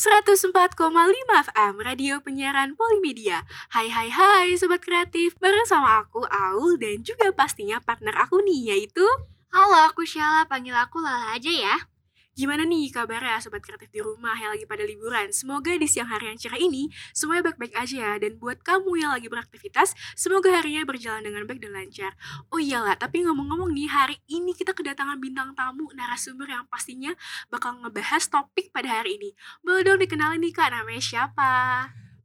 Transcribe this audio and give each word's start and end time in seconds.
104,5 0.00 0.80
FM 1.52 1.74
Radio 1.84 2.24
Penyiaran 2.24 2.72
Polimedia. 2.72 3.44
Hai 3.68 3.92
hai 3.92 4.08
hai 4.08 4.56
Sobat 4.56 4.80
Kreatif. 4.80 5.36
Bareng 5.36 5.68
sama 5.68 6.00
aku 6.00 6.24
Aul 6.24 6.80
dan 6.80 7.04
juga 7.04 7.28
pastinya 7.36 7.76
partner 7.84 8.16
aku 8.16 8.40
nih 8.40 8.72
yaitu 8.72 9.04
Halo, 9.52 9.76
aku 9.84 10.08
Syala, 10.08 10.48
panggil 10.48 10.72
aku 10.72 11.04
Lala 11.04 11.36
aja 11.36 11.52
ya. 11.52 11.76
Gimana 12.38 12.62
nih 12.62 12.94
kabarnya 12.94 13.42
Sobat 13.42 13.60
Kreatif 13.60 13.90
di 13.90 13.98
rumah 13.98 14.38
yang 14.38 14.54
lagi 14.54 14.62
pada 14.62 14.86
liburan? 14.86 15.34
Semoga 15.34 15.74
di 15.74 15.84
siang 15.90 16.06
hari 16.06 16.30
yang 16.30 16.38
cerah 16.38 16.62
ini 16.62 16.86
semuanya 17.10 17.50
baik-baik 17.50 17.74
aja 17.74 17.96
ya. 17.98 18.12
Dan 18.22 18.38
buat 18.38 18.62
kamu 18.62 19.02
yang 19.02 19.10
lagi 19.10 19.26
beraktivitas 19.26 19.98
Semoga 20.14 20.54
harinya 20.54 20.86
berjalan 20.86 21.26
dengan 21.26 21.42
baik 21.44 21.58
dan 21.58 21.74
lancar. 21.74 22.14
Oh 22.54 22.62
iyalah, 22.62 22.94
tapi 22.94 23.26
ngomong-ngomong 23.26 23.74
nih 23.74 23.90
Hari 23.90 24.16
ini 24.30 24.54
kita 24.54 24.70
kedatangan 24.70 25.18
bintang 25.18 25.52
tamu 25.58 25.90
narasumber 25.92 26.46
yang 26.46 26.64
pastinya 26.70 27.10
bakal 27.50 27.74
ngebahas 27.82 28.22
topik 28.30 28.70
pada 28.70 29.02
hari 29.02 29.18
ini. 29.18 29.30
Boleh 29.66 29.82
dong 29.82 29.98
dikenalin 29.98 30.38
nih 30.38 30.54
kak, 30.54 30.70
namanya 30.70 31.02
siapa? 31.02 31.50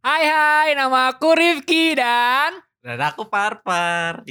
Hai 0.06 0.24
hai, 0.30 0.70
nama 0.78 1.10
aku 1.10 1.34
Rifki 1.34 1.98
dan 1.98 2.62
Dan 2.86 3.02
aku 3.02 3.26
Parpar. 3.26 4.22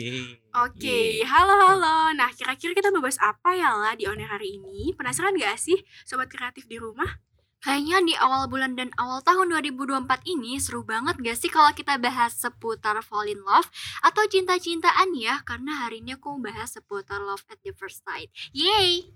Oke, 0.54 0.86
Yeay. 0.86 1.26
halo 1.26 1.58
halo. 1.58 2.14
Nah, 2.14 2.30
kira-kira 2.30 2.70
kita 2.70 2.94
mau 2.94 3.02
bahas 3.02 3.18
apa 3.18 3.50
ya 3.50 3.74
lah 3.74 3.98
di 3.98 4.06
Oner 4.06 4.30
hari 4.30 4.62
ini? 4.62 4.94
Penasaran 4.94 5.34
gak 5.34 5.58
sih 5.58 5.82
sobat 6.06 6.30
kreatif 6.30 6.70
di 6.70 6.78
rumah? 6.78 7.18
Kayaknya 7.58 7.98
di 8.06 8.14
awal 8.14 8.46
bulan 8.46 8.78
dan 8.78 8.94
awal 8.94 9.26
tahun 9.26 9.50
2024 9.58 10.06
ini 10.30 10.62
seru 10.62 10.86
banget 10.86 11.18
gak 11.18 11.34
sih 11.34 11.50
kalau 11.50 11.74
kita 11.74 11.98
bahas 11.98 12.38
seputar 12.38 12.94
fall 13.02 13.26
in 13.26 13.42
love 13.42 13.66
atau 14.06 14.22
cinta-cintaan 14.30 15.10
ya? 15.18 15.42
Karena 15.42 15.90
hari 15.90 15.98
ini 15.98 16.14
aku 16.14 16.38
bahas 16.38 16.78
seputar 16.78 17.26
love 17.26 17.42
at 17.50 17.58
the 17.66 17.74
first 17.74 18.06
sight. 18.06 18.30
Yeay! 18.54 19.10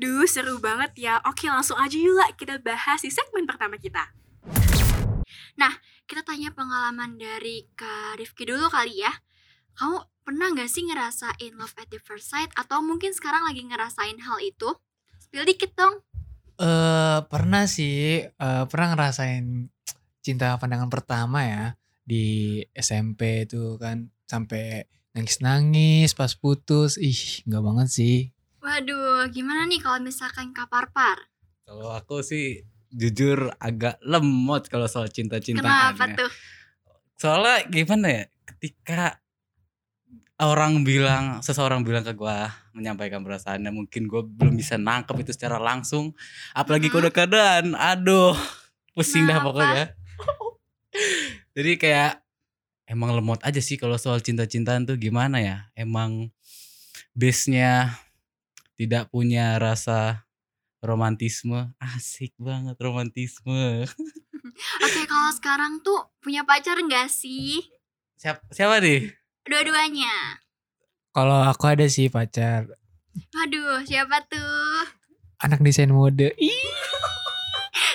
Duh, 0.00 0.24
seru 0.24 0.64
banget 0.64 0.96
ya. 0.96 1.20
Oke, 1.28 1.44
langsung 1.44 1.76
aja 1.76 1.92
yuk 1.92 2.16
lah 2.16 2.32
kita 2.32 2.56
bahas 2.64 3.04
di 3.04 3.12
segmen 3.12 3.44
pertama 3.44 3.76
kita. 3.76 4.16
Kita 6.08 6.24
tanya 6.24 6.48
pengalaman 6.56 7.20
dari 7.20 7.68
Kak 7.76 8.16
Rifki 8.16 8.48
dulu 8.48 8.72
kali 8.72 9.04
ya. 9.04 9.12
Kamu 9.76 10.24
pernah 10.24 10.48
gak 10.56 10.72
sih 10.72 10.88
ngerasain 10.88 11.52
love 11.52 11.76
at 11.76 11.92
the 11.92 12.00
first 12.00 12.32
sight 12.32 12.48
atau 12.56 12.80
mungkin 12.80 13.12
sekarang 13.12 13.44
lagi 13.44 13.60
ngerasain 13.68 14.16
hal 14.24 14.40
itu? 14.40 14.72
Spill 15.20 15.44
dikit 15.44 15.76
dong. 15.76 16.00
eh 16.58 17.20
pernah 17.28 17.68
sih 17.68 18.24
eh, 18.24 18.64
pernah 18.72 18.96
ngerasain 18.96 19.68
cinta 20.24 20.56
pandangan 20.56 20.88
pertama 20.88 21.44
ya 21.44 21.64
di 22.00 22.64
SMP 22.72 23.44
itu 23.44 23.76
kan 23.76 24.08
sampai 24.24 24.88
nangis-nangis 25.12 26.16
pas 26.16 26.32
putus. 26.32 26.96
Ih, 26.96 27.44
enggak 27.44 27.62
banget 27.68 27.88
sih. 27.92 28.18
Waduh, 28.64 29.28
gimana 29.28 29.68
nih 29.68 29.84
kalau 29.84 30.00
misalkan 30.00 30.56
Kak 30.56 30.72
Parpar? 30.72 31.28
Kalau 31.68 31.92
aku 31.92 32.24
sih 32.24 32.64
jujur 32.88 33.52
agak 33.60 34.00
lemot 34.00 34.66
kalau 34.68 34.88
soal 34.88 35.08
cinta-cintaan. 35.08 35.92
Kenapa 35.94 36.04
tuh? 36.16 36.30
Soalnya 37.18 37.66
gimana 37.68 38.06
ya? 38.08 38.24
Ketika 38.48 39.20
orang 40.38 40.86
bilang, 40.86 41.42
seseorang 41.42 41.82
bilang 41.82 42.06
ke 42.06 42.14
gua 42.14 42.48
menyampaikan 42.70 43.26
perasaannya, 43.26 43.74
mungkin 43.74 44.06
gue 44.06 44.22
belum 44.22 44.54
bisa 44.54 44.78
nangkep 44.78 45.26
itu 45.26 45.34
secara 45.34 45.58
langsung. 45.58 46.14
Apalagi 46.54 46.86
Mhm. 46.88 46.94
kode-kodean. 46.94 47.74
Aduh, 47.74 48.38
pusing 48.94 49.26
dah 49.26 49.42
Kenapa? 49.42 49.46
pokoknya. 49.50 49.84
Jadi 51.58 51.72
kayak 51.74 52.22
emang 52.86 53.18
lemot 53.18 53.42
aja 53.42 53.58
sih 53.58 53.74
kalau 53.74 53.98
soal 53.98 54.22
cinta-cintaan 54.22 54.86
tuh 54.86 54.94
gimana 54.94 55.42
ya? 55.42 55.66
Emang 55.74 56.30
base-nya 57.18 57.98
tidak 58.78 59.10
punya 59.10 59.58
rasa 59.58 60.22
romantisme. 60.80 61.74
Asik 61.78 62.34
banget 62.38 62.76
romantisme. 62.78 63.84
Oke, 64.84 65.02
kalau 65.04 65.30
sekarang 65.32 65.78
tuh 65.80 66.10
punya 66.18 66.42
pacar 66.42 66.76
nggak 66.76 67.06
sih? 67.06 67.62
Siapa 68.16 68.42
siapa 68.50 68.82
nih? 68.82 69.06
Dua-duanya. 69.44 70.42
Kalau 71.10 71.40
aku 71.42 71.64
ada 71.66 71.86
sih 71.86 72.06
pacar 72.06 72.66
Waduh, 73.34 73.82
siapa 73.82 74.22
tuh? 74.26 74.86
anak 75.38 75.62
desain 75.62 75.90
mode. 75.90 76.34
Ih, 76.34 76.66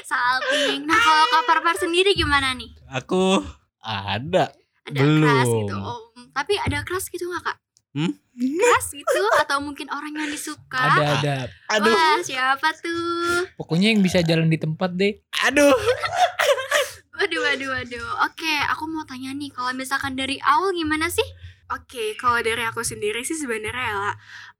Salting. 0.03 0.83
Nah, 0.83 0.95
kalau 0.95 1.25
Kak 1.27 1.43
Parpar 1.43 1.75
sendiri 1.75 2.11
gimana 2.13 2.55
nih? 2.55 2.71
Aku 2.89 3.43
ada. 3.79 4.51
Ada 4.83 4.99
keras 4.99 5.47
Belum. 5.47 5.59
gitu. 5.63 5.75
Oh, 5.79 5.99
tapi 6.31 6.53
ada 6.55 6.83
keras 6.83 7.07
gitu 7.07 7.27
nggak 7.27 7.43
Kak? 7.43 7.57
Hmm? 7.93 8.13
Keras 8.33 8.89
gitu 8.89 9.23
atau 9.37 9.61
mungkin 9.61 9.85
orang 9.93 10.17
yang 10.17 10.29
disuka? 10.33 10.81
ada 10.81 11.21
ada. 11.21 11.35
Aduh, 11.77 11.93
Wah, 11.93 12.17
siapa 12.25 12.73
tuh? 12.81 13.45
Pokoknya 13.53 13.93
yang 13.93 14.01
bisa 14.01 14.25
jalan 14.25 14.49
di 14.49 14.57
tempat 14.57 14.93
deh. 14.97 15.21
aduh. 15.45 15.73
Waduh, 17.13 17.39
waduh, 17.39 17.69
waduh. 17.71 18.09
Oke, 18.27 18.51
aku 18.67 18.83
mau 18.89 19.05
tanya 19.07 19.31
nih, 19.31 19.47
kalau 19.53 19.71
misalkan 19.71 20.17
dari 20.17 20.41
awal 20.43 20.73
gimana 20.75 21.07
sih? 21.07 21.23
Oke, 21.71 22.19
kalau 22.19 22.41
dari 22.43 22.65
aku 22.67 22.83
sendiri 22.83 23.23
sih 23.23 23.37
sebenarnya 23.37 23.79
ya 23.79 23.95
lah, 23.95 24.15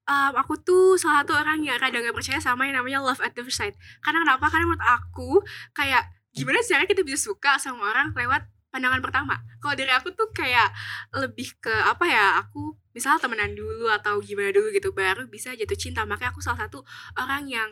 em, 0.08 0.34
aku 0.38 0.56
tuh 0.62 0.96
salah 0.96 1.26
satu 1.26 1.36
orang 1.36 1.60
yang 1.66 1.76
kadang 1.82 2.06
gak 2.06 2.16
percaya 2.16 2.40
sama 2.40 2.70
yang 2.70 2.80
namanya 2.80 3.04
love 3.04 3.20
at 3.20 3.36
the 3.36 3.44
first 3.44 3.60
sight. 3.60 3.76
Karena 4.00 4.24
kenapa? 4.24 4.48
Karena 4.48 4.70
menurut 4.70 4.86
aku 4.86 5.30
kayak 5.76 6.08
gimana 6.32 6.64
sih 6.64 6.72
caranya 6.72 6.88
kita 6.88 7.04
bisa 7.04 7.20
suka 7.20 7.60
sama 7.60 7.90
orang 7.90 8.16
lewat 8.16 8.48
pandangan 8.74 9.06
pertama. 9.06 9.38
Kalau 9.62 9.78
dari 9.78 9.94
aku 9.94 10.10
tuh 10.18 10.34
kayak 10.34 10.74
lebih 11.14 11.54
ke 11.62 11.70
apa 11.70 12.06
ya? 12.10 12.26
Aku 12.42 12.74
misalnya 12.98 13.22
temenan 13.22 13.54
dulu 13.54 13.86
atau 13.94 14.18
gimana 14.18 14.50
dulu 14.50 14.74
gitu 14.74 14.90
baru 14.90 15.30
bisa 15.30 15.54
jatuh 15.54 15.78
cinta. 15.78 16.02
Makanya 16.10 16.34
aku 16.34 16.42
salah 16.42 16.66
satu 16.66 16.82
orang 17.14 17.46
yang 17.46 17.70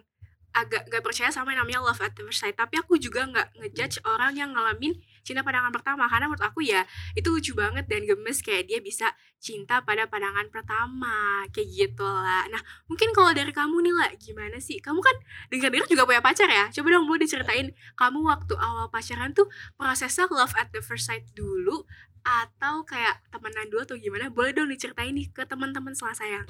agak 0.52 0.84
gak 0.92 1.04
percaya 1.04 1.32
sama 1.32 1.56
yang 1.56 1.64
namanya 1.64 1.80
love 1.84 2.02
at 2.04 2.12
the 2.16 2.24
first 2.28 2.44
sight. 2.44 2.56
Tapi 2.56 2.76
aku 2.80 3.00
juga 3.00 3.24
nggak 3.24 3.56
ngejudge 3.60 4.04
orang 4.04 4.36
yang 4.36 4.52
ngalamin 4.52 4.96
cinta 5.24 5.42
pandangan 5.42 5.72
pertama. 5.72 6.08
Karena 6.12 6.28
menurut 6.28 6.44
aku 6.44 6.60
ya 6.64 6.84
itu 7.16 7.28
lucu 7.32 7.56
banget 7.56 7.88
dan 7.88 8.04
gemes 8.04 8.44
kayak 8.44 8.68
dia 8.68 8.80
bisa 8.84 9.16
cinta 9.40 9.80
pada 9.82 10.08
pandangan 10.12 10.52
pertama. 10.52 11.48
Kayak 11.56 11.68
gitu 11.72 12.08
lah 12.08 12.44
nah 12.52 12.62
mungkin 12.92 13.16
kalau 13.16 13.32
dari 13.32 13.52
kamu 13.56 13.76
nih 13.80 13.94
lah 13.96 14.10
gimana 14.20 14.58
sih? 14.60 14.78
Kamu 14.84 15.00
kan 15.00 15.16
dengar-dengar 15.50 15.88
juga 15.88 16.04
punya 16.04 16.22
pacar 16.24 16.50
ya? 16.52 16.68
Coba 16.70 16.88
dong 16.92 17.08
boleh 17.08 17.24
diceritain 17.24 17.72
kamu 17.96 18.20
waktu 18.28 18.54
awal 18.60 18.92
pacaran 18.92 19.32
tuh 19.32 19.48
prosesnya 19.80 20.28
love 20.28 20.54
at 20.60 20.70
the 20.76 20.84
first 20.84 21.08
sight 21.08 21.24
dulu 21.32 21.88
atau 22.22 22.86
kayak 22.86 23.18
temenan 23.34 23.72
dulu 23.72 23.82
atau 23.88 23.96
gimana? 23.98 24.28
Boleh 24.28 24.52
dong 24.52 24.68
diceritain 24.68 25.16
nih 25.16 25.32
ke 25.32 25.48
teman-teman 25.48 25.96
setelah 25.96 26.16
sayang 26.18 26.46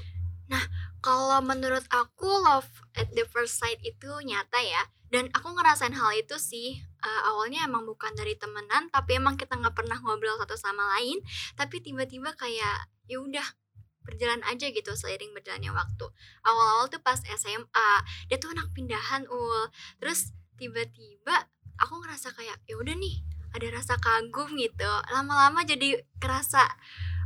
Kalau 1.06 1.42
menurut 1.42 1.82
aku 1.90 2.30
love 2.30 2.70
at 2.94 3.10
the 3.18 3.26
first 3.30 3.58
sight 3.58 3.82
itu 3.82 4.10
nyata 4.22 4.62
ya. 4.62 4.84
Dan 5.12 5.28
aku 5.36 5.52
ngerasain 5.52 5.92
hal 5.92 6.12
itu 6.16 6.40
sih. 6.40 6.80
Eh, 6.80 7.22
awalnya 7.28 7.68
emang 7.68 7.84
bukan 7.84 8.16
dari 8.16 8.38
temenan, 8.40 8.88
tapi 8.94 9.20
emang 9.20 9.36
kita 9.36 9.60
nggak 9.60 9.76
pernah 9.76 10.00
ngobrol 10.00 10.40
satu 10.40 10.56
sama 10.56 10.96
lain. 10.98 11.20
Tapi 11.60 11.84
tiba-tiba 11.84 12.32
kayak 12.38 12.88
ya 13.10 13.18
udah 13.20 13.44
berjalan 14.02 14.42
aja 14.50 14.70
gitu 14.72 14.92
seiring 14.94 15.34
berjalannya 15.36 15.74
waktu. 15.74 16.06
Awal-awal 16.46 16.90
tuh 16.90 17.02
pas 17.04 17.20
SMA, 17.22 17.92
dia 18.30 18.38
tuh 18.40 18.54
anak 18.54 18.72
pindahan 18.72 19.28
ul. 19.30 19.70
Terus 20.00 20.32
tiba-tiba 20.56 21.50
aku 21.82 21.98
ngerasa 22.02 22.34
kayak 22.38 22.62
ya 22.70 22.78
udah 22.78 22.94
nih 22.94 23.26
ada 23.52 23.68
rasa 23.74 24.00
kagum 24.00 24.56
gitu. 24.56 24.92
Lama-lama 25.12 25.66
jadi 25.68 26.00
kerasa 26.22 26.66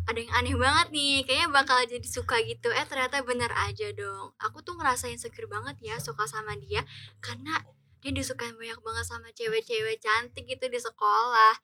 ada 0.06 0.20
yang 0.22 0.34
aneh 0.38 0.56
banget 0.58 0.88
nih 0.94 1.26
kayaknya 1.26 1.50
bakal 1.50 1.78
jadi 1.86 2.08
suka 2.08 2.38
gitu. 2.46 2.70
Eh 2.70 2.86
ternyata 2.86 3.26
bener 3.26 3.50
aja 3.54 3.90
dong. 3.98 4.38
Aku 4.38 4.62
tuh 4.62 4.78
ngerasain 4.78 5.18
insecure 5.18 5.50
banget 5.50 5.78
ya 5.82 5.98
suka 5.98 6.30
sama 6.30 6.54
dia 6.62 6.86
karena 7.22 7.58
dia 8.06 8.14
disukain 8.14 8.54
banyak 8.54 8.78
banget 8.86 9.06
sama 9.10 9.34
cewek-cewek 9.34 9.98
cantik 9.98 10.46
gitu 10.46 10.66
di 10.70 10.78
sekolah. 10.78 11.58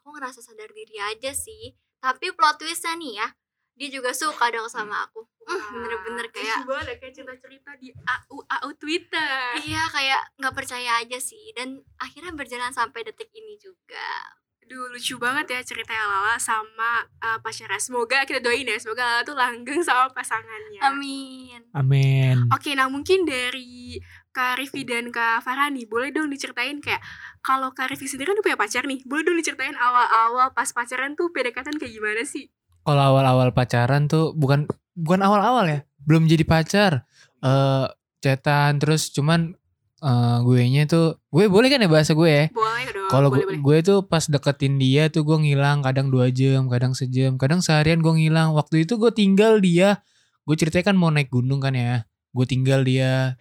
Aku 0.00 0.12
ngerasa 0.12 0.44
sadar 0.44 0.68
diri 0.76 1.00
aja 1.00 1.32
sih. 1.32 1.72
Tapi 2.04 2.36
plot 2.36 2.60
twistnya 2.60 2.92
nih 3.00 3.24
ya 3.24 3.28
dia 3.76 3.88
juga 3.92 4.12
suka 4.12 4.48
dong 4.48 4.68
sama 4.72 5.04
aku. 5.08 5.24
Bener-bener 5.48 6.32
kayak 6.32 6.64
banget 6.64 6.86
ya, 6.88 6.94
kayak 6.96 7.12
cerita-cerita 7.12 7.70
di 7.76 7.92
AU 7.92 8.36
AU 8.44 8.70
Twitter. 8.80 9.56
Iya 9.64 9.84
kayak 9.92 10.20
nggak 10.40 10.54
percaya 10.56 11.00
aja 11.00 11.16
sih. 11.20 11.52
Dan 11.52 11.80
akhirnya 12.00 12.32
berjalan 12.32 12.72
sampai 12.72 13.04
detik 13.04 13.28
ini 13.36 13.56
juga 13.60 14.36
Aduh 14.66 14.90
lucu 14.90 15.14
banget 15.14 15.46
ya 15.46 15.60
ceritanya 15.62 16.10
Lala 16.10 16.36
sama 16.42 17.06
uh, 17.22 17.38
pacarnya 17.38 17.78
Semoga 17.78 18.26
kita 18.26 18.42
doain 18.42 18.66
ya 18.66 18.74
Semoga 18.82 19.06
Lala 19.06 19.22
tuh 19.22 19.38
langgeng 19.38 19.78
sama 19.78 20.10
pasangannya 20.10 20.82
amin 20.82 21.62
Amin. 21.76 22.48
Oke, 22.56 22.72
nah 22.72 22.88
mungkin 22.88 23.28
dari 23.28 24.00
Kak 24.32 24.56
Rifi 24.56 24.88
dan 24.88 25.12
Kak 25.12 25.44
Farhani 25.44 25.84
boleh 25.84 26.08
dong 26.08 26.32
diceritain 26.32 26.80
kayak 26.80 27.04
kalau 27.44 27.68
Kak 27.76 27.92
Rifi 27.92 28.08
sendiri 28.08 28.32
kan 28.32 28.40
udah 28.40 28.44
punya 28.48 28.58
pacar 28.58 28.88
nih, 28.88 29.04
boleh 29.04 29.28
dong 29.28 29.36
diceritain 29.36 29.76
awal-awal 29.76 30.56
pas 30.56 30.72
pacaran 30.72 31.12
tuh 31.12 31.28
PDKT 31.36 31.76
kayak 31.76 31.92
gimana 31.92 32.24
sih? 32.24 32.48
Kalau 32.80 33.12
awal-awal 33.12 33.52
pacaran 33.52 34.08
tuh 34.08 34.32
bukan 34.32 34.64
bukan 34.96 35.20
awal-awal 35.20 35.68
ya, 35.68 35.80
belum 36.08 36.24
jadi 36.32 36.48
pacar. 36.48 37.04
Eh 37.44 37.86
cetan 38.24 38.80
terus 38.80 39.12
cuman 39.12 39.52
eh 40.00 40.38
gue 40.44 40.60
nya 40.72 40.88
tuh 40.88 41.20
gue 41.28 41.44
boleh 41.52 41.68
kan 41.68 41.84
ya 41.84 41.88
bahasa 41.92 42.16
gue 42.16 42.30
ya? 42.32 42.44
Boleh. 42.56 42.95
Kalau 43.06 43.28
gue, 43.30 43.78
tuh 43.86 44.02
pas 44.02 44.24
deketin 44.26 44.82
dia 44.82 45.06
tuh 45.06 45.22
gue 45.22 45.38
ngilang 45.38 45.82
kadang 45.82 46.10
dua 46.10 46.28
jam, 46.34 46.66
kadang 46.66 46.92
sejam, 46.92 47.38
kadang 47.38 47.62
seharian 47.62 48.02
gue 48.02 48.12
ngilang. 48.12 48.52
Waktu 48.52 48.84
itu 48.88 48.98
gue 48.98 49.14
tinggal 49.14 49.62
dia, 49.62 50.02
gue 50.42 50.54
ceritanya 50.58 50.90
kan 50.90 50.96
mau 50.98 51.10
naik 51.14 51.30
gunung 51.30 51.62
kan 51.62 51.74
ya, 51.74 52.04
gue 52.34 52.46
tinggal 52.46 52.82
dia. 52.82 53.38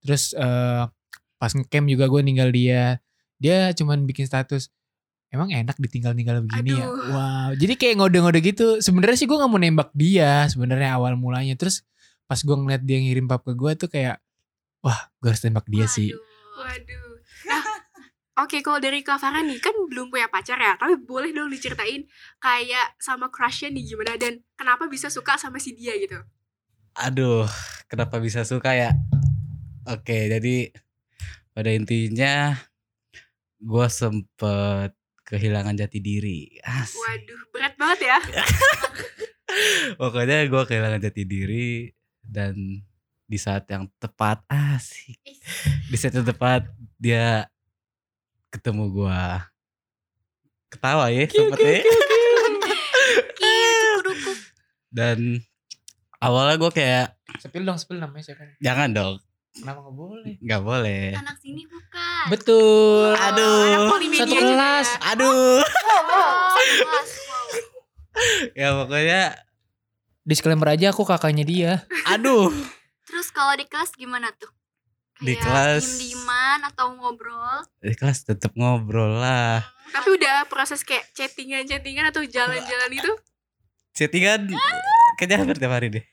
Terus 0.00 0.32
eh 0.32 0.88
pas 1.36 1.52
ngecamp 1.52 1.86
juga 1.90 2.06
gue 2.06 2.20
tinggal 2.22 2.48
dia. 2.54 3.02
dia 3.42 3.74
cuman 3.74 4.06
bikin 4.06 4.30
status 4.30 4.70
emang 5.32 5.48
enak 5.50 5.80
ditinggal-tinggal 5.80 6.44
begini 6.44 6.76
ya 6.76 6.86
Aduh. 6.86 7.10
wow 7.10 7.50
jadi 7.56 7.74
kayak 7.74 7.94
ngode-ngode 7.98 8.38
gitu 8.44 8.66
sebenarnya 8.84 9.16
sih 9.16 9.26
gue 9.26 9.34
nggak 9.34 9.50
mau 9.50 9.58
nembak 9.58 9.90
dia 9.96 10.46
sebenarnya 10.46 10.94
awal 10.94 11.16
mulanya 11.16 11.56
terus 11.56 11.82
pas 12.28 12.38
gue 12.38 12.52
ngeliat 12.52 12.84
dia 12.84 13.00
ngirim 13.00 13.26
pap 13.26 13.42
ke 13.42 13.56
gue 13.56 13.72
tuh 13.74 13.88
kayak 13.88 14.20
wah 14.84 15.10
gue 15.18 15.28
harus 15.32 15.42
tembak 15.42 15.64
dia 15.66 15.88
sih 15.88 16.12
Waduh. 16.52 17.01
Oke 18.42 18.58
kalau 18.58 18.82
dari 18.82 19.06
Kak 19.06 19.22
nih 19.22 19.62
kan 19.62 19.70
belum 19.86 20.10
punya 20.10 20.26
pacar 20.26 20.58
ya, 20.58 20.74
tapi 20.74 20.98
boleh 20.98 21.30
dong 21.30 21.46
diceritain 21.46 22.02
kayak 22.42 22.98
sama 22.98 23.30
crushnya 23.30 23.70
nih 23.70 23.94
gimana 23.94 24.18
dan 24.18 24.42
kenapa 24.58 24.90
bisa 24.90 25.06
suka 25.06 25.38
sama 25.38 25.62
si 25.62 25.78
dia 25.78 25.94
gitu. 25.94 26.18
Aduh, 26.98 27.46
kenapa 27.86 28.18
bisa 28.18 28.42
suka 28.42 28.74
ya? 28.74 28.90
Oke, 29.86 30.26
jadi 30.26 30.74
pada 31.54 31.70
intinya 31.70 32.58
gue 33.62 33.86
sempet 33.86 34.90
kehilangan 35.22 35.78
jati 35.78 36.02
diri. 36.02 36.58
Asik. 36.66 36.98
Waduh, 36.98 37.42
berat 37.54 37.74
banget 37.78 38.00
ya. 38.10 38.18
Pokoknya 40.02 40.50
gue 40.50 40.62
kehilangan 40.66 40.98
jati 40.98 41.22
diri 41.22 41.94
dan 42.18 42.82
di 43.30 43.38
saat 43.38 43.70
yang 43.70 43.86
tepat 44.02 44.42
asik. 44.50 45.22
Di 45.86 45.96
saat 45.96 46.18
yang 46.18 46.26
tepat 46.26 46.66
dia 46.98 47.46
ketemu 48.52 48.84
gue. 48.92 49.20
Ketawa 50.68 51.08
ya 51.08 51.24
sempet 51.26 51.58
ya. 51.58 51.76
Iya, 53.42 53.98
Dan 54.88 55.18
awalnya 56.16 56.54
gue 56.56 56.70
kayak 56.70 57.18
sepil 57.36 57.64
dong 57.64 57.74
sepil 57.74 57.98
namanya 57.98 58.22
siapa 58.22 58.54
jangan 58.58 58.92
dong, 58.92 59.14
kenapa 59.50 59.82
nggak 59.82 59.96
boleh 59.96 60.32
nggak 60.38 60.62
boleh. 60.62 61.04
Anak 61.12 61.36
sini 61.40 61.66
bukan. 61.66 62.24
betul 62.30 63.10
Aduh. 63.12 63.66
Anak 63.66 63.90
polimedia 63.90 64.22
satu 64.22 64.30
juga 64.30 64.44
kelas. 64.46 64.88
ya. 64.88 64.98
Aduh. 65.12 65.58
Oh, 65.58 66.56
kelas. 66.78 67.10
Wow. 68.12 68.52
Ya 68.52 68.68
pokoknya 68.76 69.22
disclaimer 70.22 70.68
aja 70.68 70.92
aku 70.92 71.02
kakaknya 71.02 71.42
dia 71.42 71.72
aduh. 72.06 72.52
Terus 73.02 73.32
kalau 73.32 73.56
di 73.56 73.64
kelas 73.64 73.96
gimana 73.96 74.28
tuh? 74.36 74.52
Di 75.22 75.38
Kayak 75.38 75.46
kelas- 75.46 75.86
diem-dieman 75.86 76.58
atau 76.66 76.86
ngobrol? 76.98 77.58
Di 77.78 77.94
kelas 77.94 78.26
tetap 78.26 78.52
ngobrol 78.58 79.22
lah. 79.22 79.62
Tapi 79.94 80.18
udah 80.18 80.50
proses 80.50 80.82
kayak 80.82 81.06
chattingan-chattingan 81.14 82.10
atau 82.10 82.26
jalan-jalan 82.26 82.90
itu 82.90 83.12
Settingan 83.92 84.48
kayaknya 85.20 85.36
hampir 85.36 85.60
tiap 85.60 85.72
hari 85.76 85.92
deh. 85.92 86.04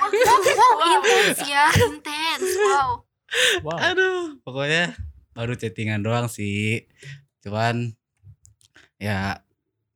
Wow, 0.00 0.08
wow, 0.08 1.00
intens 1.04 1.40
ya, 1.44 1.68
intens. 1.76 2.48
Wow. 2.56 3.04
wow 3.68 3.76
Aduh, 3.76 4.40
pokoknya 4.40 4.96
baru 5.36 5.52
chattingan 5.52 6.00
doang 6.00 6.32
sih. 6.32 6.88
Cuman 7.44 7.92
ya 8.96 9.44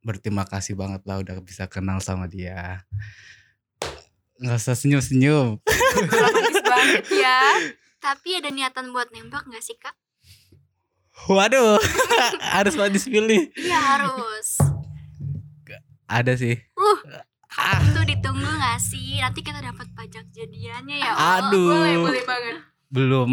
berterima 0.05 0.45
kasih 0.45 0.77
banget 0.77 1.01
lah 1.09 1.25
udah 1.25 1.41
bisa 1.41 1.65
kenal 1.73 2.05
sama 2.05 2.29
dia. 2.29 2.85
Nggak 4.37 4.59
usah 4.61 4.77
senyum-senyum. 4.77 5.57
romantis 6.13 6.61
banget 6.69 7.05
ya. 7.17 7.41
Tapi 8.03 8.43
ada 8.43 8.51
niatan 8.51 8.91
buat 8.91 9.15
nembak 9.15 9.47
gak 9.47 9.63
sih 9.63 9.79
kak? 9.79 9.95
Waduh, 11.31 11.79
harus 12.59 12.75
banget 12.75 13.07
pilih. 13.07 13.47
Iya 13.55 13.79
harus. 13.79 14.59
Ada 16.11 16.35
sih. 16.35 16.59
Uh, 16.75 16.99
Ah, 17.53 17.85
itu 17.85 18.01
ditunggu 18.09 18.49
gak 18.49 18.81
sih? 18.81 19.21
Nanti 19.21 19.45
kita 19.45 19.61
dapat 19.61 19.85
pajak 19.93 20.25
jadiannya 20.33 21.05
ya. 21.05 21.13
Allah. 21.13 21.53
aduh. 21.53 21.69
Boleh, 21.69 21.97
boleh 22.01 22.23
banget. 22.25 22.57
Belum 22.89 23.31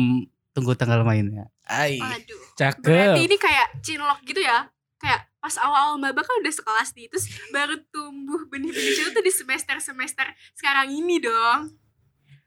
tunggu 0.51 0.75
tanggal 0.75 1.07
mainnya. 1.07 1.47
Ai. 1.63 1.97
Waduh. 2.03 2.41
cakep 2.59 2.83
Berarti 2.83 3.21
ini 3.31 3.37
kayak 3.39 3.67
cinlok 3.79 4.19
gitu 4.27 4.43
ya. 4.43 4.67
Kayak 4.99 5.31
pas 5.39 5.55
awal-awal 5.55 5.95
maba 5.95 6.19
kan 6.19 6.35
udah 6.43 6.51
sekelas 6.51 6.91
nih. 6.99 7.07
Terus 7.07 7.31
baru 7.55 7.79
tumbuh 7.95 8.43
benih-benih 8.51 8.91
cinta 8.99 9.15
tuh 9.15 9.23
di 9.23 9.31
semester-semester 9.31 10.27
sekarang 10.59 10.91
ini 10.91 11.23
dong. 11.23 11.79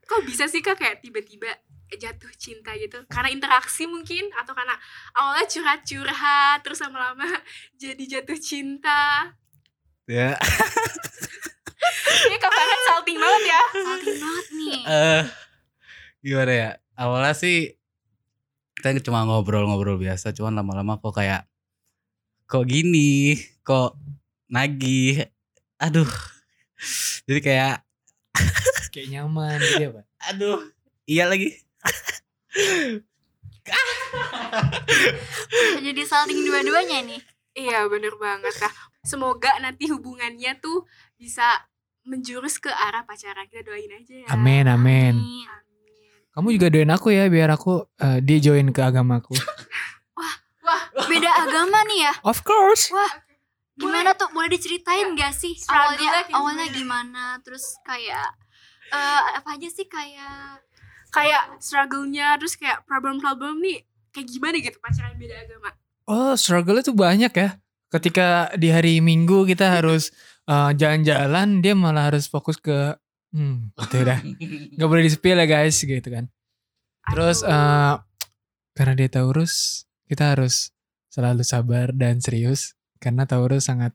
Kok 0.04 0.28
bisa 0.28 0.44
sih 0.44 0.60
kak 0.60 0.76
kayak 0.76 1.00
tiba-tiba 1.00 1.56
jatuh 1.98 2.32
cinta 2.38 2.72
gitu? 2.78 3.02
Karena 3.08 3.28
interaksi 3.32 3.88
mungkin? 3.88 4.30
Atau 4.38 4.52
karena 4.52 4.76
awalnya 5.16 5.46
curhat-curhat 5.48 6.64
terus 6.64 6.80
lama-lama 6.84 7.26
jadi 7.82 8.04
jatuh 8.18 8.38
cinta? 8.38 9.32
Ya. 10.06 10.36
Ini 12.22 12.36
Farhan 12.38 12.80
salting 12.86 13.18
banget 13.18 13.42
ya. 13.48 13.62
Salting 13.74 14.18
banget 14.22 14.46
nih. 14.54 14.78
Eh 14.86 15.22
gimana 16.22 16.52
ya? 16.52 16.70
Awalnya 16.94 17.34
sih 17.34 17.74
kita 18.78 18.98
cuma 19.02 19.26
ngobrol-ngobrol 19.26 19.98
biasa, 19.98 20.34
cuman 20.34 20.58
lama-lama 20.58 20.98
kok 20.98 21.14
kayak 21.14 21.46
kok 22.46 22.64
gini, 22.66 23.38
kok 23.66 23.98
nagih. 24.50 25.26
Aduh. 25.82 26.10
Jadi 27.26 27.40
kayak 27.42 27.82
kayak 28.92 29.08
nyaman 29.08 29.56
gitu 29.56 29.88
ya 29.88 29.90
pak 29.96 30.04
aduh, 30.30 30.60
iya 31.08 31.24
lagi. 31.26 31.56
Jadi 35.82 36.02
salting 36.04 36.40
dua-duanya 36.46 36.98
nih. 37.06 37.20
Iya 37.52 37.84
bener 37.88 38.16
banget 38.16 38.54
lah. 38.60 38.72
Semoga 39.02 39.50
nanti 39.60 39.90
hubungannya 39.90 40.56
tuh 40.62 40.86
bisa 41.18 41.66
menjurus 42.06 42.58
ke 42.58 42.70
arah 42.70 43.04
pacaran. 43.04 43.46
Kita 43.50 43.66
doain 43.66 43.92
aja 43.92 44.14
ya. 44.24 44.26
amin 44.32 44.66
amin 44.66 45.14
kamu 46.32 46.56
juga 46.56 46.72
doain 46.72 46.92
aku 46.92 47.12
ya 47.12 47.28
biar 47.28 47.52
aku 47.52 47.84
eh, 48.00 48.18
dia 48.24 48.38
join 48.40 48.72
ke 48.72 48.80
agamaku 48.80 49.36
Beda 50.92 51.28
agama 51.44 51.84
nih 51.88 52.08
ya. 52.08 52.12
of 52.24 52.40
course 52.40 52.88
Gimana 53.72 54.12
tuh? 54.14 54.28
Boleh 54.36 54.52
diceritain 54.52 55.16
gak 55.16 55.32
sih? 55.32 55.56
Awalnya, 55.64 56.28
kayak 56.28 56.36
awalnya 56.36 56.66
gimana? 56.70 56.76
gimana? 56.76 57.24
Terus 57.40 57.64
kayak 57.82 58.28
eh 58.92 59.20
apa 59.40 59.56
aja 59.56 59.68
sih 59.72 59.88
kayak 59.88 60.60
Kayak 61.12 61.60
struggle-nya 61.60 62.40
terus 62.40 62.56
kayak 62.56 62.88
problem-problem 62.88 63.60
nih 63.60 63.84
kayak 64.10 64.26
gimana 64.28 64.56
gitu 64.58 64.76
pacaran 64.80 65.16
beda 65.16 65.36
agama. 65.38 65.70
oh 66.04 66.32
struggle 66.34 66.80
itu 66.80 66.92
banyak 66.92 67.32
ya. 67.32 67.60
Ketika 67.88 68.48
di 68.56 68.72
hari 68.72 68.98
minggu 68.98 69.44
kita 69.44 69.76
harus 69.76 70.08
eh, 70.44 70.72
jalan-jalan 70.72 71.60
dia 71.60 71.76
malah 71.76 72.08
harus 72.08 72.26
fokus 72.26 72.56
ke 72.56 72.96
hmm 73.32 73.72
itu 73.78 73.96
udah 74.00 74.18
nggak 74.76 74.88
boleh 74.88 75.04
disepil 75.04 75.36
ya 75.36 75.46
guys 75.46 75.76
gitu 75.76 76.08
kan. 76.08 76.32
Terus 77.08 77.44
Aduh. 77.44 77.52
eh 77.52 77.94
karena 78.72 78.92
dia 78.96 79.08
Taurus 79.12 79.84
kita 80.08 80.32
harus 80.32 80.72
selalu 81.12 81.44
sabar 81.44 81.92
dan 81.92 82.24
serius 82.24 82.72
karena 82.96 83.28
Taurus 83.28 83.68
sangat 83.68 83.92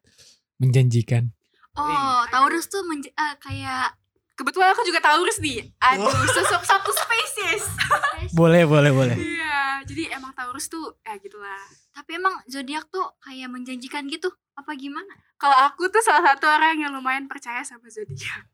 menjanjikan. 0.58 1.34
Oh, 1.74 2.22
Taurus 2.30 2.66
tuh 2.70 2.82
menj- 2.86 3.14
eh, 3.14 3.36
kayak 3.38 3.94
kebetulan 4.38 4.70
aku 4.70 4.86
juga 4.86 5.02
Taurus 5.02 5.42
nih. 5.42 5.66
Aduh, 5.82 6.14
sosok 6.30 6.62
satu 6.62 6.92
spesies. 6.94 7.66
boleh 8.40 8.70
boleh 8.70 8.94
boleh 8.94 9.18
Iya, 9.18 9.82
jadi 9.84 10.14
emang 10.16 10.32
Taurus 10.32 10.70
tuh 10.70 10.94
ya 11.02 11.18
gitulah. 11.18 11.58
tapi 11.90 12.14
emang 12.14 12.38
zodiak 12.46 12.86
tuh 12.88 13.02
kayak 13.20 13.50
menjanjikan 13.50 14.06
gitu. 14.06 14.30
Apa 14.54 14.78
gimana? 14.78 15.10
Kalau 15.36 15.58
aku 15.66 15.90
tuh 15.90 16.02
salah 16.02 16.34
satu 16.34 16.46
orang 16.46 16.78
yang 16.78 16.94
lumayan 16.94 17.26
percaya 17.26 17.66
sama 17.66 17.90
zodiak. 17.90 18.46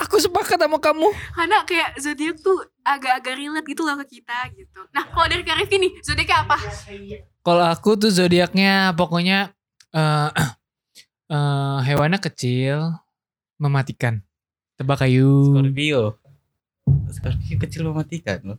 aku 0.00 0.16
sepakat 0.18 0.56
sama 0.56 0.80
kamu 0.80 1.12
Karena 1.36 1.62
kayak 1.62 1.94
zodiak 2.00 2.40
tuh 2.40 2.58
agak-agak 2.82 3.36
relate 3.38 3.68
gitu 3.68 3.84
loh 3.84 3.94
ke 4.02 4.18
kita 4.18 4.48
gitu. 4.56 4.80
Nah, 4.90 5.04
kalau 5.06 5.28
dari 5.28 5.44
Kak 5.44 5.62
Rifki 5.62 5.76
nih, 5.78 5.92
zodiaknya 6.02 6.36
apa? 6.42 6.56
Kalau 7.44 7.64
aku 7.68 7.90
tuh 8.00 8.10
zodiaknya 8.10 8.96
pokoknya 8.96 9.52
eh 9.92 10.30
eh, 11.36 11.78
hewannya 11.86 12.18
kecil, 12.18 12.96
mematikan. 13.60 14.24
Tebak 14.82 14.98
kayu. 14.98 15.54
Scorpio. 15.54 16.02
Scorpio 17.08 17.56
kecil 17.56 17.86
mematikan 17.86 18.42
loh. 18.42 18.58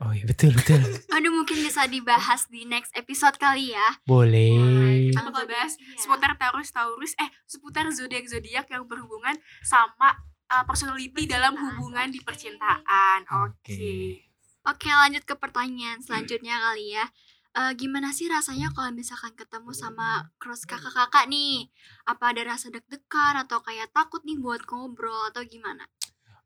Oh 0.00 0.12
iya 0.12 0.24
betul 0.24 0.52
betul. 0.52 0.80
Aduh, 1.16 1.32
mungkin 1.32 1.60
bisa 1.60 1.84
dibahas 1.84 2.48
di 2.48 2.64
next 2.64 2.92
episode 2.92 3.36
kali 3.36 3.72
ya. 3.72 3.88
Boleh. 4.04 5.08
Kita 5.08 5.24
bakal 5.24 5.44
bahas 5.44 5.76
Iya. 5.76 5.96
seputar 5.96 6.36
Taurus 6.36 6.72
Taurus 6.72 7.12
eh 7.16 7.28
seputar 7.44 7.84
zodiak 7.88 8.24
zodiak 8.24 8.68
yang 8.68 8.84
berhubungan 8.84 9.36
sama 9.60 10.16
uh, 10.48 10.64
personality 10.64 11.24
dalam 11.24 11.52
hubungan 11.52 12.08
di 12.08 12.20
percintaan. 12.20 13.28
Oke. 13.48 13.76
Oke. 13.76 13.92
Oke, 14.60 14.88
lanjut 14.88 15.24
ke 15.24 15.32
pertanyaan 15.34 16.00
selanjutnya 16.00 16.60
kali 16.60 16.92
ya. 16.92 17.04
Eh, 17.50 17.72
gimana 17.74 18.14
sih 18.14 18.30
rasanya 18.30 18.70
kalau 18.70 18.94
misalkan 18.94 19.34
ketemu 19.34 19.74
sama 19.74 20.30
crush 20.38 20.70
kakak-kakak 20.70 21.26
nih? 21.26 21.66
Apa 22.06 22.30
ada 22.30 22.54
rasa 22.54 22.70
deg-degan 22.70 23.42
atau 23.42 23.58
kayak 23.58 23.90
takut 23.90 24.22
nih 24.22 24.38
buat 24.38 24.62
ngobrol 24.70 25.34
atau 25.34 25.42
gimana? 25.42 25.82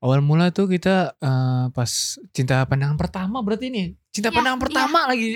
Awal 0.01 0.25
mula 0.25 0.49
tuh 0.49 0.65
kita 0.65 1.13
eh, 1.21 1.65
pas 1.77 1.93
cinta 2.33 2.65
pandangan 2.65 2.97
pertama 2.97 3.45
berarti 3.45 3.69
ini. 3.69 3.93
Cinta 4.09 4.33
Iya, 4.33 4.37
pandangan 4.41 4.61
iya. 4.61 4.65
pertama 4.65 4.99
lagi. 5.05 5.29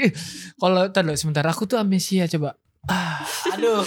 Kalau 0.56 0.82
tadi 0.88 1.12
sebentar 1.20 1.44
aku 1.44 1.68
tuh 1.68 1.76
amnesia 1.76 2.24
coba. 2.24 2.56
Ah, 2.88 3.20
Aduh. 3.52 3.84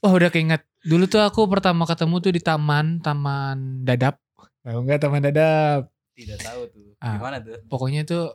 oh 0.00 0.12
udah 0.16 0.32
keinget. 0.32 0.64
Dulu 0.80 1.04
tuh 1.12 1.20
aku 1.20 1.44
pertama 1.44 1.84
ketemu 1.84 2.24
tuh 2.24 2.32
di 2.32 2.40
taman, 2.40 3.04
taman 3.04 3.84
dadap. 3.84 4.16
Tahu 4.64 4.80
enggak 4.80 5.04
taman 5.04 5.20
dadap? 5.20 5.92
Tidak 6.16 6.40
tahu 6.40 6.60
tuh. 6.72 6.96
Ah. 7.04 7.20
Gimana 7.20 7.36
tuh? 7.44 7.60
pokoknya 7.68 8.08
tuh 8.08 8.32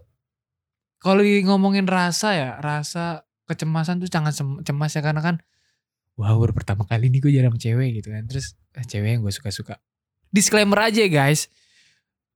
kalau 1.03 1.21
ngomongin 1.21 1.85
rasa 1.85 2.33
ya 2.33 2.49
rasa 2.63 3.27
kecemasan 3.45 3.99
tuh 3.99 4.07
sangat 4.07 4.33
sem- 4.33 4.63
cemas 4.63 4.95
ya 4.95 5.03
karena 5.03 5.19
kan 5.19 5.35
wow 6.15 6.39
baru 6.39 6.55
pertama 6.55 6.87
kali 6.87 7.11
nih 7.11 7.19
gue 7.19 7.31
jalan 7.35 7.51
sama 7.51 7.59
cewek 7.59 7.89
gitu 7.99 8.09
kan 8.15 8.23
terus 8.25 8.55
eh, 8.79 8.85
cewek 8.87 9.19
yang 9.19 9.21
gue 9.21 9.33
suka-suka 9.35 9.77
disclaimer 10.33 10.79
aja 10.79 11.03
ya, 11.03 11.11
guys 11.11 11.51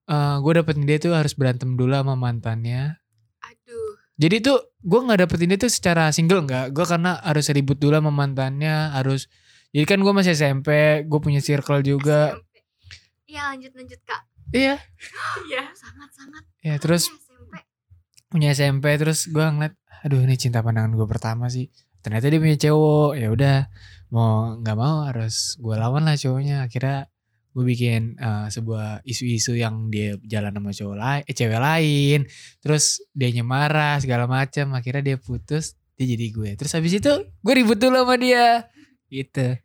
Eh 0.08 0.36
gue 0.40 0.52
dapetin 0.56 0.88
dia 0.88 1.04
tuh 1.04 1.12
harus 1.12 1.36
berantem 1.36 1.76
dulu 1.76 1.92
sama 1.92 2.16
mantannya 2.16 2.96
Aduh. 3.44 4.00
jadi 4.16 4.40
tuh 4.40 4.60
gue 4.80 5.00
nggak 5.04 5.20
dapetin 5.28 5.52
dia 5.52 5.60
tuh 5.60 5.72
secara 5.72 6.16
single 6.16 6.48
nggak 6.48 6.72
gue 6.72 6.86
karena 6.88 7.20
harus 7.28 7.52
ribut 7.52 7.76
dulu 7.76 8.00
sama 8.00 8.12
mantannya 8.16 8.96
harus 8.96 9.28
jadi 9.76 9.84
kan 9.84 10.00
gue 10.00 10.14
masih 10.16 10.32
SMP 10.32 11.04
gue 11.04 11.20
punya 11.20 11.44
circle 11.44 11.84
juga. 11.84 12.40
Iya 13.28 13.52
lanjut 13.52 13.76
lanjut 13.76 14.00
kak. 14.08 14.22
iya 14.56 14.80
Iya. 15.52 15.64
Sangat 15.76 16.10
sangat. 16.16 16.44
ya 16.64 16.76
terus. 16.80 17.12
Punya 18.38 18.54
SMP 18.54 18.94
terus 19.02 19.26
gue 19.34 19.42
ngeliat 19.42 19.74
aduh 20.06 20.22
ini 20.22 20.38
cinta 20.38 20.62
pandangan 20.62 20.94
gue 20.94 21.08
pertama 21.10 21.50
sih. 21.50 21.74
Ternyata 22.06 22.30
dia 22.30 22.38
punya 22.38 22.58
cowok 22.62 23.12
ya 23.18 23.28
udah 23.34 23.58
mau 24.14 24.56
nggak 24.62 24.78
mau 24.78 25.10
harus 25.10 25.58
gue 25.58 25.76
lawan 25.76 26.06
lah 26.06 26.14
cowoknya. 26.14 26.70
Akhirnya 26.70 27.10
gue 27.58 27.66
bikin 27.66 28.22
eh, 28.22 28.48
sebuah 28.54 29.02
isu-isu 29.02 29.58
yang 29.58 29.90
dia 29.90 30.14
jalan 30.22 30.54
sama 30.54 30.70
cowok 30.70 30.98
lain 31.02 31.22
eh, 31.26 31.34
cewek 31.34 31.60
lain. 31.60 32.20
Terus 32.62 33.02
dia 33.18 33.42
marah 33.42 33.98
segala 33.98 34.30
macam 34.30 34.78
akhirnya 34.78 35.02
dia 35.02 35.18
putus 35.18 35.74
dia 35.98 36.06
jadi 36.06 36.26
gue. 36.30 36.50
Terus 36.62 36.72
habis 36.78 36.94
itu 36.94 37.14
gue 37.26 37.54
ribut 37.58 37.82
dulu 37.82 38.06
sama 38.06 38.22
dia. 38.22 38.70
Gitu. 39.10 39.58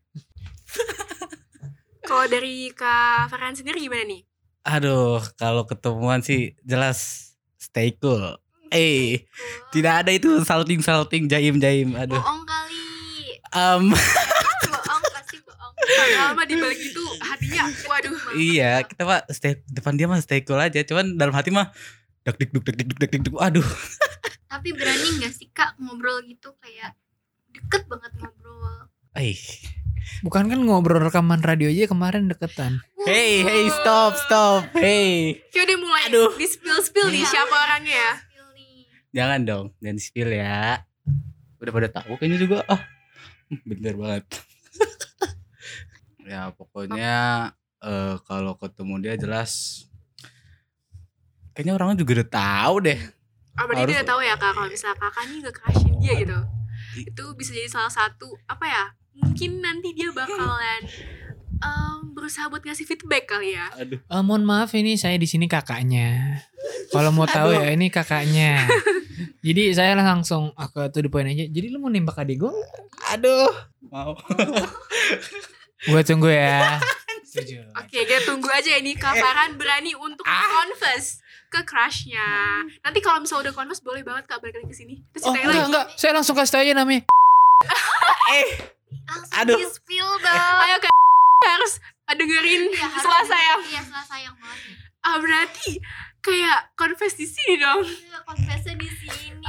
Kalau 2.09 2.27
dari 2.27 2.73
Kak 2.73 3.29
Farhan 3.29 3.55
sendiri 3.55 3.85
gimana 3.85 4.05
nih? 4.09 4.27
Aduh, 4.63 5.19
kalau 5.35 5.67
ketemuan 5.67 6.23
sih 6.23 6.55
jelas 6.63 7.31
stay 7.59 7.95
cool. 7.99 8.42
Eh, 8.73 9.29
tidak 9.69 10.05
ada 10.05 10.11
itu 10.11 10.41
salting-salting 10.43 11.29
jaim-jaim. 11.29 11.93
Aduh. 11.93 12.17
Bohong 12.17 12.43
kali. 12.49 12.81
Em, 13.53 13.83
bohong 14.73 15.05
pasti 15.13 15.37
bohong. 15.45 15.75
Padahal 15.77 16.33
mah 16.33 16.47
dibalik 16.49 16.81
itu 16.81 17.05
hatinya, 17.21 17.65
waduh. 17.85 18.17
iya, 18.41 18.81
kita 18.81 19.05
mah 19.05 19.21
stay 19.29 19.61
depan 19.69 19.93
dia 20.01 20.09
mah 20.09 20.19
stay 20.25 20.41
cool 20.41 20.57
aja. 20.57 20.81
Cuman 20.89 21.21
dalam 21.21 21.37
hati 21.37 21.53
mah 21.53 21.69
dak 22.25 22.41
dik 22.41 22.51
duk 22.57 22.65
dak 22.65 22.81
dik 22.81 22.89
duk 22.89 22.99
dak 22.99 23.11
dik 23.13 23.23
duk. 23.29 23.37
Aduh. 23.37 23.69
Tapi 24.49 24.73
berani 24.73 25.21
nggak 25.21 25.33
sih 25.33 25.53
kak 25.53 25.77
ngobrol 25.77 26.25
gitu 26.25 26.57
kayak 26.61 26.97
deket 27.53 27.85
banget 27.89 28.13
ngobrol. 28.17 28.89
Eh. 29.13 29.37
bukan 30.25 30.51
kan 30.51 30.61
ngobrol 30.61 30.99
rekaman 30.99 31.45
radio 31.45 31.71
aja 31.71 31.87
kemarin 31.87 32.27
deketan 32.27 32.83
Hey, 33.03 33.43
hey, 33.43 33.67
stop, 33.83 34.15
stop. 34.15 34.71
Hey. 34.79 35.43
Kayak 35.51 35.75
udah 35.75 35.79
mulai 35.83 36.03
Aduh. 36.07 36.31
di 36.39 36.47
spill-spill 36.47 37.11
nih 37.11 37.27
siapa 37.27 37.51
orangnya 37.51 37.99
ya. 37.99 38.13
Jangan 39.13 39.41
dong, 39.45 39.67
jangan 39.79 39.99
spill 40.01 40.33
ya. 40.33 40.89
Udah 41.61 41.73
pada 41.73 41.89
tahu 41.93 42.17
kayaknya 42.17 42.39
juga. 42.41 42.57
Ah, 42.65 42.81
bener 43.69 43.95
banget. 43.95 44.25
ya 46.33 46.49
pokoknya 46.57 47.15
eh, 47.85 48.15
kalau 48.25 48.57
ketemu 48.57 48.95
dia 49.05 49.15
jelas 49.21 49.85
kayaknya 51.53 51.77
orangnya 51.77 52.01
juga 52.01 52.13
udah 52.23 52.29
tahu 52.33 52.75
deh. 52.89 53.01
Oh, 53.61 53.65
berarti 53.69 53.85
Harus- 53.85 53.91
dia 53.93 53.99
udah 54.01 54.09
tahu 54.09 54.21
ya 54.25 54.35
kak 54.41 54.51
kalau 54.57 54.69
misalnya 54.73 54.97
kakak 54.97 55.25
nih 55.29 55.39
nge-crushin 55.45 55.95
dia 56.01 56.13
gitu. 56.17 56.39
Itu 57.05 57.25
bisa 57.37 57.51
jadi 57.53 57.69
salah 57.69 57.93
satu 57.93 58.33
apa 58.49 58.65
ya? 58.65 58.85
Mungkin 59.21 59.61
nanti 59.61 59.93
dia 59.93 60.09
bakalan 60.09 60.81
em, 61.61 61.97
berusaha 62.17 62.49
buat 62.49 62.65
ngasih 62.65 62.89
feedback 62.89 63.29
kali 63.29 63.53
ya. 63.53 63.69
Aduh. 63.77 64.01
Eh, 64.01 64.23
mohon 64.25 64.49
maaf 64.49 64.73
ini 64.73 64.97
saya 64.97 65.21
di 65.21 65.29
sini 65.29 65.45
kakaknya. 65.53 66.41
Kalau 66.89 67.13
mau 67.13 67.29
tahu 67.29 67.53
ya 67.53 67.69
ini 67.77 67.93
kakaknya. 67.93 68.65
Jadi 69.41 69.63
saya 69.73 69.93
langsung 69.95 70.55
ah, 70.55 70.67
ke 70.67 70.89
to 70.91 71.01
the 71.01 71.09
point 71.09 71.27
aja. 71.27 71.45
Jadi 71.45 71.67
lu 71.69 71.79
mau 71.79 71.89
nembak 71.89 72.19
adik 72.19 72.43
gue? 72.43 72.53
Aduh. 73.11 73.51
Mau. 73.89 74.15
Gue 75.83 76.03
tunggu 76.07 76.31
ya. 76.31 76.79
Setuju. 77.27 77.65
Oke, 77.75 78.07
kita 78.07 78.23
tunggu 78.23 78.47
aja 78.47 78.79
ini 78.79 78.95
Kak 78.95 79.19
Farhan 79.19 79.59
berani 79.59 79.99
untuk 79.99 80.23
confess 80.23 81.19
ke 81.49 81.65
crushnya. 81.67 82.63
Nanti 82.81 83.03
kalau 83.03 83.19
misalnya 83.19 83.51
udah 83.51 83.55
confess 83.57 83.83
boleh 83.83 84.07
banget 84.07 84.31
Kak 84.31 84.39
balik 84.39 84.63
lagi 84.63 84.71
ke 84.71 84.77
sini. 84.77 84.95
Terus 85.11 85.27
Oh 85.27 85.35
enggak 85.35 85.51
lagi. 85.51 85.67
enggak, 85.67 85.87
saya 85.99 86.13
langsung 86.15 86.39
kasih 86.39 86.53
tau 86.55 86.63
aja 86.63 86.75
namanya. 86.77 87.03
Langsung 89.03 89.39
Aduh. 89.43 89.59
di 89.59 89.67
spill 89.67 90.11
dong. 90.21 90.57
Ayo 90.63 90.77
Kak 90.79 90.93
harus 91.43 91.73
dengerin 92.13 92.63
Iya, 92.69 92.87
harus 92.87 93.01
setelah 93.01 93.25
saya. 93.25 93.53
Iya 93.65 93.81
setelah 93.83 94.07
sayang 94.07 94.37
banget. 94.37 94.77
Ah 95.03 95.17
berarti 95.19 95.71
kayak 96.23 96.59
confess 96.77 97.17
di 97.17 97.27
sini 97.27 97.59
dong. 97.59 97.83
Iya, 97.83 98.19
confessnya 98.23 98.75
di. 98.77 98.87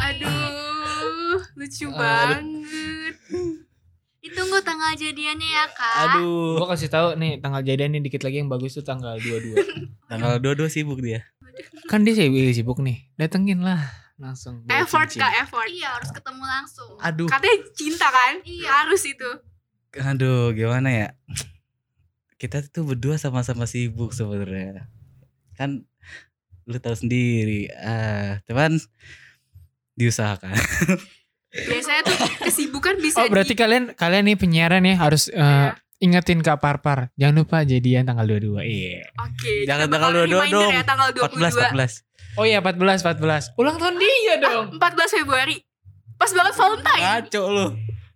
Aduh, 0.03 1.39
lucu 1.55 1.87
Aduh. 1.87 1.95
banget. 1.95 2.41
Ditunggu 4.23 4.57
tanggal 4.63 4.91
jadiannya 4.95 5.47
ya 5.47 5.65
kak. 5.71 5.95
Aduh. 6.15 6.63
Gue 6.63 6.67
kasih 6.71 6.89
tahu 6.91 7.07
nih 7.19 7.43
tanggal 7.43 7.59
jadian 7.63 7.91
nih 7.91 8.01
dikit 8.07 8.23
lagi 8.23 8.39
yang 8.39 8.47
bagus 8.47 8.75
tuh 8.75 8.85
tanggal 8.87 9.19
22. 9.19 9.59
Tanggal 10.11 10.39
22 10.39 10.69
sibuk 10.69 10.99
dia. 11.01 11.25
kan 11.91 12.01
dia 12.05 12.13
sibuk, 12.15 12.39
sibuk 12.55 12.79
nih. 12.79 13.09
Datengin 13.19 13.61
lah 13.65 13.81
langsung. 14.15 14.63
Effort 14.71 15.11
cincin. 15.11 15.27
Kak, 15.27 15.33
effort. 15.43 15.67
Iya 15.67 15.89
harus 15.99 16.09
ketemu 16.15 16.43
langsung. 16.43 16.91
Aduh. 17.03 17.27
Katanya 17.27 17.57
cinta 17.75 18.07
kan? 18.07 18.33
Iya. 18.45 18.67
Harus 18.69 19.01
itu. 19.03 19.29
Aduh, 19.99 20.55
gimana 20.55 20.89
ya? 20.89 21.07
Kita 22.39 22.63
tuh 22.65 22.87
berdua 22.87 23.19
sama-sama 23.19 23.67
sibuk 23.67 24.15
sebenarnya. 24.15 24.87
Kan 25.59 25.85
lu 26.63 26.77
tahu 26.79 26.95
sendiri. 26.95 27.67
Ah, 27.75 28.39
cuman 28.47 28.79
diusahakan. 29.93 30.53
Biasanya 31.69 32.01
tuh 32.01 32.17
kesibukan 32.41 32.97
bisa 32.97 33.21
Oh 33.21 33.29
berarti 33.29 33.53
di, 33.53 33.59
kalian 33.59 33.93
kalian 33.93 34.25
nih 34.25 34.37
penyiaran 34.37 34.81
ya 34.81 34.97
harus 34.97 35.29
eh, 35.29 35.37
Iya. 35.37 35.77
ingetin 36.01 36.41
Kak 36.41 36.57
Parpar. 36.57 37.13
Jangan 37.13 37.35
lupa 37.37 37.61
jadian 37.61 38.03
tanggal 38.03 38.25
22. 38.25 38.65
Iya. 38.65 39.05
Oke, 39.21 39.63
Jangan 39.63 39.85
kita 39.85 39.93
tanggal 39.93 40.11
bakal 40.11 40.25
22 40.25 40.33
reminder 40.33 40.57
dong. 40.57 40.71
Ya, 40.73 40.81
tanggal 40.81 41.07
14 41.13 41.53
22. 41.53 41.77
14. 41.77 42.01
Oh 42.33 42.43
iya 42.43 42.57
14 42.57 43.05
14. 43.53 43.61
Ulang 43.61 43.77
tahun 43.77 43.95
dia 43.95 44.35
dong. 44.41 44.65
14 44.75 45.17
Februari. 45.21 45.57
Pas 46.17 46.31
banget 46.31 46.53
Valentine. 46.57 47.01
Ngaco 47.05 47.41
lu. 47.45 47.67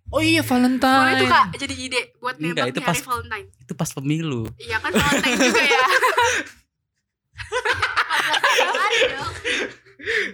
Oh 0.07 0.21
iya 0.23 0.41
Valentine. 0.41 0.97
Boleh 0.97 1.15
tuh 1.19 1.29
Kak 1.29 1.45
jadi 1.53 1.75
ide 1.77 2.01
buat 2.17 2.35
Enggak, 2.39 2.55
nembak 2.57 2.67
itu 2.73 2.79
pas- 2.81 2.89
hari 2.89 3.01
Valentine. 3.05 3.47
Itu 3.61 3.73
pas 3.75 3.89
pemilu. 3.91 4.41
Iya 4.57 4.77
kan 4.79 4.91
Valentine 4.91 5.37
juga 5.37 5.61
ya. 5.61 5.77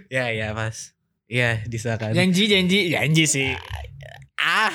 Ya 0.08 0.30
ya 0.30 0.48
pas. 0.54 0.93
Iya 1.34 1.66
diusahakan. 1.66 2.14
Janji 2.14 2.46
janji 2.46 2.94
janji 2.94 3.26
sih. 3.26 3.50
Ah. 4.38 4.70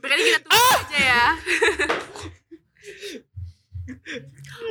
Berarti 0.00 0.22
kita 0.24 0.40
tunggu 0.48 0.56
aja 0.80 0.96
ya. 0.96 1.26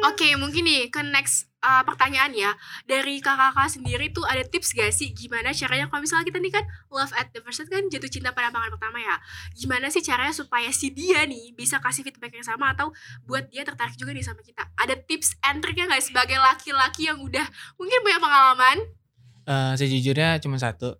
Oke, 0.09 0.33
mungkin 0.41 0.65
nih 0.65 0.89
ke 0.89 1.05
next 1.05 1.53
uh, 1.61 1.85
pertanyaan 1.85 2.33
ya. 2.33 2.57
Dari 2.89 3.21
kakak-kakak 3.21 3.69
sendiri 3.77 4.09
tuh 4.09 4.25
ada 4.25 4.41
tips 4.41 4.73
gak 4.73 4.89
sih 4.89 5.13
gimana 5.13 5.53
caranya 5.53 5.85
kalau 5.85 6.01
misalnya 6.01 6.25
kita 6.25 6.41
nih 6.41 6.49
kan 6.49 6.65
love 6.89 7.13
at 7.13 7.29
the 7.29 7.45
first 7.45 7.61
sight 7.61 7.69
kan 7.69 7.85
jatuh 7.85 8.09
cinta 8.09 8.33
pada 8.33 8.49
pandangan 8.49 8.73
pertama 8.73 8.97
ya. 8.97 9.21
Gimana 9.53 9.93
sih 9.93 10.01
caranya 10.01 10.33
supaya 10.33 10.73
si 10.73 10.89
dia 10.89 11.29
nih 11.29 11.53
bisa 11.53 11.77
kasih 11.77 12.01
feedback 12.01 12.33
yang 12.33 12.47
sama 12.47 12.73
atau 12.73 12.89
buat 13.29 13.45
dia 13.53 13.61
tertarik 13.61 13.93
juga 14.01 14.17
nih 14.17 14.25
sama 14.25 14.41
kita. 14.41 14.65
Ada 14.81 14.97
tips 15.05 15.37
and 15.45 15.61
triknya 15.61 15.85
gak 15.93 16.01
sebagai 16.01 16.41
laki-laki 16.41 17.05
yang 17.05 17.21
udah 17.21 17.45
mungkin 17.77 18.01
punya 18.01 18.17
pengalaman? 18.17 19.00
Eh 19.47 19.73
sejujurnya 19.77 20.37
cuma 20.43 20.57
satu. 20.61 20.97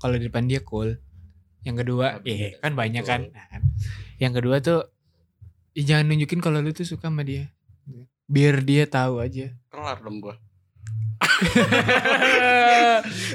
Kalau 0.00 0.16
di 0.16 0.26
depan 0.26 0.48
dia 0.48 0.64
cool. 0.64 0.96
Yang 1.60 1.84
kedua, 1.84 2.24
iya 2.24 2.56
kan 2.56 2.72
banyak 2.72 3.04
kan. 3.04 3.28
Nah, 3.28 3.46
kan. 3.52 3.62
Yang 4.16 4.32
kedua 4.40 4.56
tuh 4.64 4.80
ih, 5.76 5.84
jangan 5.84 6.08
nunjukin 6.08 6.40
kalau 6.40 6.64
lu 6.64 6.72
tuh 6.72 6.88
suka 6.88 7.12
sama 7.12 7.20
dia. 7.20 7.52
Biar 8.30 8.64
dia 8.64 8.88
tahu 8.88 9.20
aja. 9.20 9.52
Kelar 9.68 10.00
dong 10.00 10.24
gua. 10.24 10.40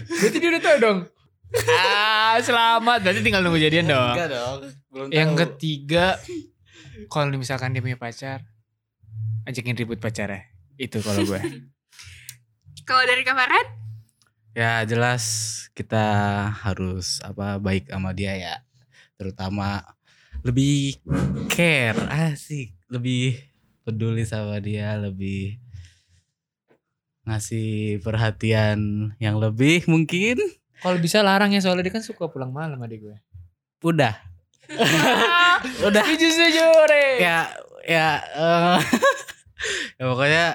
Berarti 0.09 0.37
dia 0.41 0.49
udah 0.49 0.63
tahu 0.63 0.77
dong. 0.81 0.99
Ah, 1.69 2.41
selamat. 2.41 3.05
Berarti 3.05 3.21
tinggal 3.21 3.45
nunggu 3.45 3.61
jadian 3.61 3.85
dong. 3.87 4.15
Enggak 4.17 4.29
dong. 4.33 4.57
Belum 4.89 5.07
Yang 5.13 5.29
tahu. 5.29 5.39
ketiga, 5.45 6.05
kalau 7.13 7.29
misalkan 7.37 7.75
dia 7.75 7.83
punya 7.85 7.99
pacar, 7.99 8.41
ajakin 9.45 9.77
ribut 9.77 10.01
pacarnya. 10.01 10.49
Itu 10.75 10.99
kalau 11.05 11.23
gue. 11.23 11.39
Kalau 12.83 13.03
dari 13.05 13.21
Farhan? 13.21 13.84
Ya 14.55 14.87
jelas 14.87 15.23
kita 15.75 16.07
harus 16.63 17.19
apa 17.19 17.59
baik 17.59 17.91
sama 17.91 18.15
dia 18.15 18.39
ya. 18.39 18.55
Terutama 19.19 19.83
lebih 20.47 20.95
care 21.51 21.99
asik, 22.31 22.71
lebih 22.87 23.35
peduli 23.83 24.23
sama 24.23 24.63
dia, 24.63 24.95
lebih 24.95 25.59
ngasih 27.27 27.99
perhatian 27.99 29.11
yang 29.19 29.35
lebih 29.43 29.83
mungkin. 29.91 30.39
kalau 30.79 31.01
bisa 31.03 31.19
larang 31.19 31.51
ya 31.51 31.59
soalnya 31.59 31.91
dia 31.91 31.99
kan 31.99 32.05
suka 32.05 32.31
pulang 32.31 32.55
malam 32.55 32.79
adik 32.79 33.11
gue. 33.11 33.17
Udah. 33.83 34.15
Udah. 35.87 36.03
Setuju 36.07 36.67
Re. 36.87 37.07
Ya 37.19 37.51
ya 37.83 38.23
eh, 38.23 38.79
ya 39.99 40.03
pokoknya 40.07 40.45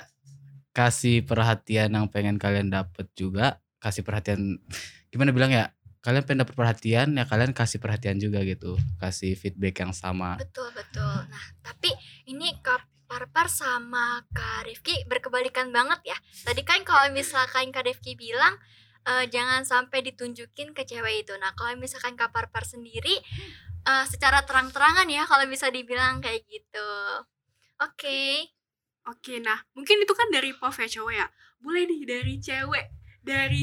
kasih 0.72 1.20
perhatian 1.20 1.92
yang 1.92 2.08
pengen 2.08 2.40
kalian 2.40 2.72
dapet 2.72 3.04
juga 3.12 3.60
kasih 3.80 4.04
perhatian 4.04 4.60
gimana 5.12 5.32
bilang 5.34 5.50
ya 5.50 5.72
kalian 6.00 6.24
pengen 6.24 6.48
dapat 6.48 6.56
perhatian 6.56 7.12
ya 7.12 7.24
kalian 7.28 7.52
kasih 7.52 7.76
perhatian 7.76 8.16
juga 8.16 8.40
gitu 8.44 8.76
kasih 8.96 9.36
feedback 9.36 9.84
yang 9.84 9.92
sama 9.92 10.40
Betul 10.40 10.72
betul. 10.72 11.28
Nah 11.28 11.44
tapi 11.60 11.92
ini 12.24 12.56
Kak 12.64 12.88
Parpar 13.04 13.52
sama 13.52 14.24
Kak 14.32 14.64
Rifki 14.64 15.04
berkebalikan 15.04 15.74
banget 15.74 16.14
ya. 16.14 16.18
Tadi 16.46 16.62
kan 16.64 16.80
kalau 16.86 17.12
misalkan 17.12 17.68
Kak 17.68 17.84
Rifki 17.84 18.16
bilang 18.16 18.56
eh, 19.04 19.28
jangan 19.28 19.68
sampai 19.68 20.00
ditunjukin 20.00 20.72
ke 20.72 20.88
cewek 20.88 21.28
itu. 21.28 21.36
Nah 21.36 21.52
kalau 21.52 21.76
misalkan 21.76 22.16
Kak 22.16 22.32
Parpar 22.32 22.64
sendiri 22.64 23.20
eh, 23.84 24.04
secara 24.08 24.46
terang-terangan 24.48 25.04
ya 25.10 25.28
kalau 25.28 25.44
bisa 25.50 25.68
dibilang 25.68 26.24
kayak 26.24 26.48
gitu. 26.48 26.90
Oke. 27.82 28.48
Oke, 29.08 29.40
nah 29.40 29.56
mungkin 29.72 29.96
itu 30.04 30.12
kan 30.12 30.28
dari 30.28 30.52
POV 30.52 30.76
ya 30.86 30.88
cowok 31.00 31.12
ya. 31.16 31.26
Boleh 31.58 31.88
nih 31.88 32.02
dari 32.04 32.34
cewek. 32.36 32.99
Dari 33.20 33.62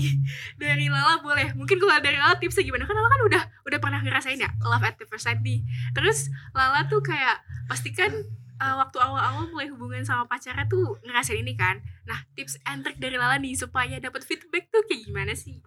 dari 0.62 0.86
Lala 0.88 1.20
boleh. 1.20 1.54
Mungkin 1.58 1.78
kalau 1.82 1.98
dari 2.00 2.18
Lala 2.18 2.38
tipsnya 2.38 2.64
gimana? 2.64 2.86
Kan 2.86 2.94
Lala 2.94 3.10
kan 3.10 3.22
udah 3.26 3.44
udah 3.68 3.80
pernah 3.82 4.00
ngerasain 4.06 4.38
ya 4.38 4.50
love 4.62 4.86
at 4.86 4.96
the 5.02 5.06
first 5.10 5.26
sight 5.26 5.42
nih. 5.42 5.66
Terus 5.98 6.30
Lala 6.54 6.86
tuh 6.86 7.02
kayak 7.02 7.42
pastikan 7.66 8.14
uh, 8.62 8.76
waktu 8.82 8.98
awal-awal 9.02 9.50
mulai 9.50 9.70
hubungan 9.70 10.04
sama 10.06 10.26
pacarnya 10.26 10.66
tuh 10.70 10.98
ngerasain 11.06 11.42
ini 11.42 11.54
kan. 11.58 11.82
Nah, 12.06 12.26
tips 12.34 12.58
and 12.66 12.86
trick 12.86 12.98
dari 12.98 13.18
Lala 13.18 13.38
nih 13.38 13.58
supaya 13.58 13.98
dapat 14.02 14.26
feedback 14.26 14.70
tuh 14.70 14.84
kayak 14.86 15.10
gimana 15.10 15.34
sih? 15.34 15.62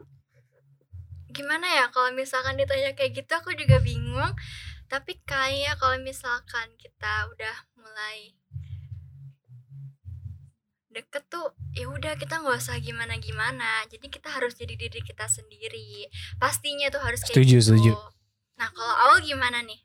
Gimana 1.30 1.66
ya 1.66 1.86
kalau 1.94 2.10
misalkan 2.10 2.58
ditanya 2.58 2.94
kayak 2.94 3.14
gitu 3.14 3.32
aku 3.38 3.54
juga 3.54 3.78
bingung. 3.82 4.34
Tapi 4.90 5.22
kayak 5.22 5.78
kalau 5.78 6.02
misalkan 6.02 6.66
kita 6.74 7.30
udah 7.30 7.56
mulai 7.78 8.34
deket 10.90 11.22
tuh 11.30 11.54
ya 11.72 11.86
udah 11.86 12.18
kita 12.18 12.42
nggak 12.42 12.58
usah 12.58 12.76
gimana 12.82 13.14
gimana 13.22 13.86
jadi 13.86 14.06
kita 14.10 14.26
harus 14.26 14.58
jadi 14.58 14.74
diri 14.74 15.00
kita 15.06 15.30
sendiri 15.30 16.10
pastinya 16.42 16.90
tuh 16.90 16.98
harus 16.98 17.22
kayak 17.22 17.38
Setuju, 17.38 17.56
gitu 17.58 17.66
setuju. 17.70 17.92
nah 18.58 18.68
kalau 18.74 18.94
awal 19.06 19.18
gimana 19.22 19.62
nih 19.62 19.78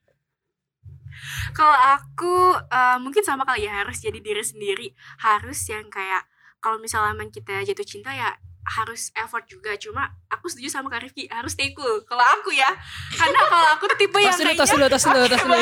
Kalau 1.56 1.72
aku 1.72 2.60
uh, 2.60 3.00
mungkin 3.00 3.24
sama 3.24 3.48
kali 3.48 3.66
ya 3.66 3.82
harus 3.82 4.04
jadi 4.04 4.20
diri 4.20 4.44
sendiri. 4.44 4.92
Harus 5.24 5.64
yang 5.72 5.88
kayak 5.88 6.28
kalau 6.60 6.76
misalnya 6.76 7.16
emang 7.16 7.32
kita 7.32 7.64
jatuh 7.64 7.88
cinta 7.88 8.12
ya 8.12 8.36
harus 8.66 9.14
effort 9.14 9.46
juga. 9.46 9.74
Cuma 9.76 10.02
aku 10.28 10.46
setuju 10.48 10.70
sama 10.70 10.90
Kak 10.90 11.04
Rifki 11.04 11.26
harus 11.28 11.54
stay 11.54 11.70
cool. 11.72 12.02
Kalau 12.04 12.22
aku 12.22 12.50
ya, 12.50 12.68
karena 13.14 13.40
kalau 13.44 13.68
aku 13.72 13.86
tuh 13.86 13.98
tipe 13.98 14.18
yang 14.18 14.30
Tas 14.30 14.38
dulu, 14.38 14.48
kayaknya 14.48 14.60
tas 14.60 14.72
dulu, 14.72 14.86
tas 14.88 15.04
dulu, 15.06 15.26
tas 15.28 15.42
dulu. 15.42 15.56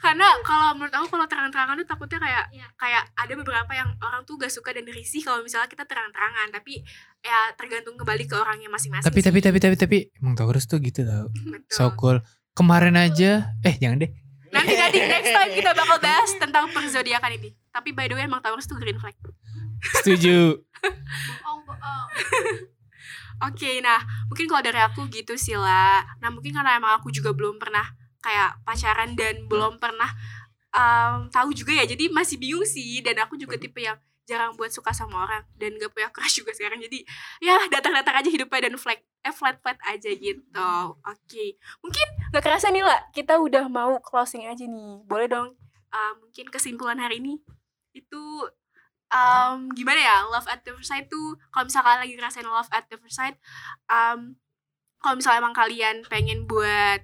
karena 0.00 0.26
kalau 0.40 0.68
menurut 0.72 0.94
aku 0.94 1.06
kalau 1.08 1.26
terang-terangan 1.26 1.74
tuh 1.76 1.86
takutnya 1.86 2.18
kayak 2.18 2.44
Iya. 2.50 2.66
kayak 2.74 3.02
ada 3.14 3.32
beberapa 3.34 3.72
yang 3.72 3.90
orang 4.00 4.22
tuh 4.22 4.34
gak 4.36 4.48
suka 4.48 4.70
dan 4.70 4.86
risih 4.86 5.20
kalau 5.20 5.40
misalnya 5.40 5.66
kita 5.66 5.84
terang-terangan 5.84 6.48
tapi 6.50 6.80
ya 7.20 7.38
tergantung 7.54 7.94
kembali 7.94 8.24
ke 8.24 8.34
orangnya 8.34 8.68
masing-masing 8.68 9.04
Tapi 9.04 9.20
sih. 9.20 9.26
tapi 9.26 9.38
tapi 9.40 9.58
tapi 9.58 9.76
tapi 9.76 9.96
emang 10.16 10.34
Taurus 10.34 10.64
tuh 10.64 10.78
gitu 10.78 11.02
tau. 11.02 11.28
Betul. 11.28 11.68
So 11.68 11.92
cool. 11.94 12.18
Kemarin 12.52 12.94
aja, 12.94 13.54
eh 13.60 13.76
jangan 13.76 14.00
deh. 14.00 14.12
nanti 14.50 14.74
nanti 14.74 14.98
next 14.98 15.30
time 15.30 15.52
kita 15.52 15.70
bakal 15.72 15.98
bahas 15.98 16.30
tentang 16.42 16.66
perzodiakan 16.68 17.30
ini 17.32 17.54
tapi 17.70 17.94
by 17.94 18.04
the 18.04 18.14
way 18.14 18.24
emang 18.24 18.40
Taurus 18.40 18.66
tuh 18.66 18.74
green 18.74 18.98
flag 18.98 19.14
Setuju. 20.00 20.64
Oke, 23.40 23.80
nah 23.80 24.04
mungkin 24.28 24.52
kalau 24.52 24.60
dari 24.60 24.76
aku 24.84 25.08
gitu 25.08 25.32
sih 25.40 25.56
lah. 25.56 26.04
Nah 26.20 26.28
mungkin 26.28 26.52
karena 26.52 26.76
emang 26.76 27.00
aku 27.00 27.08
juga 27.08 27.32
belum 27.32 27.56
pernah 27.56 27.88
kayak 28.20 28.60
pacaran 28.68 29.16
dan 29.16 29.48
belum 29.48 29.80
pernah 29.80 30.12
um, 30.76 31.32
tahu 31.32 31.56
juga 31.56 31.72
ya. 31.72 31.88
Jadi 31.88 32.12
masih 32.12 32.36
bingung 32.36 32.68
sih. 32.68 33.00
Dan 33.00 33.16
aku 33.16 33.40
juga 33.40 33.56
tipe 33.56 33.80
yang 33.80 33.96
jarang 34.28 34.54
buat 34.54 34.70
suka 34.70 34.94
sama 34.94 35.26
orang 35.26 35.42
dan 35.58 35.74
gak 35.80 35.90
punya 35.90 36.12
crush 36.12 36.44
juga 36.44 36.52
sekarang. 36.52 36.84
Jadi 36.84 37.02
ya 37.40 37.56
datar-datar 37.72 38.20
aja 38.20 38.30
hidupnya 38.30 38.70
dan 38.70 38.76
flat 38.76 39.00
eh 39.24 39.34
flat 39.34 39.56
flat 39.64 39.80
aja 39.88 40.10
gitu. 40.12 40.72
Oke, 41.02 41.56
mungkin 41.80 42.06
gak 42.36 42.44
kerasa 42.44 42.68
nih 42.68 42.84
lah. 42.84 43.08
Kita 43.10 43.40
udah 43.40 43.66
mau 43.72 43.96
closing 44.04 44.44
aja 44.46 44.68
nih. 44.68 45.00
Boleh 45.08 45.26
dong. 45.26 45.56
uh, 45.90 46.14
mungkin 46.22 46.46
kesimpulan 46.54 47.02
hari 47.02 47.18
ini 47.18 47.42
itu 47.90 48.22
um, 49.10 49.70
gimana 49.74 50.00
ya 50.00 50.16
love 50.30 50.46
at 50.46 50.62
the 50.62 50.72
first 50.74 50.90
sight 50.90 51.06
tuh 51.10 51.36
kalau 51.50 51.66
misalkan 51.66 51.98
lagi 52.00 52.14
ngerasain 52.16 52.46
love 52.46 52.70
at 52.70 52.86
the 52.88 52.96
first 52.98 53.18
sight 53.18 53.36
um, 53.90 54.38
kalau 55.00 55.18
misalnya 55.18 55.40
emang 55.42 55.56
kalian 55.56 55.96
pengen 56.06 56.44
buat 56.44 57.02